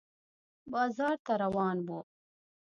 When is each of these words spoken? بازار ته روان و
بازار 0.71 1.17
ته 1.25 1.33
روان 1.43 1.77
و 1.85 1.87